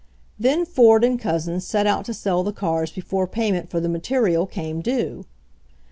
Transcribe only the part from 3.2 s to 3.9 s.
payment for the